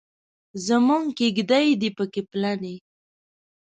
زموږ 0.65 1.03
کیږدۍ 1.17 1.67
دې 1.81 1.89
پکې 1.97 2.21
پلنې. 2.31 2.75